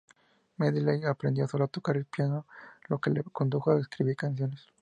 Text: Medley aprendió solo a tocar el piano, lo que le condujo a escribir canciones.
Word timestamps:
Medley 0.57 1.03
aprendió 1.05 1.47
solo 1.47 1.65
a 1.65 1.67
tocar 1.67 1.95
el 1.95 2.05
piano, 2.05 2.47
lo 2.87 2.97
que 2.99 3.11
le 3.11 3.21
condujo 3.21 3.69
a 3.69 3.79
escribir 3.79 4.15
canciones. 4.15 4.65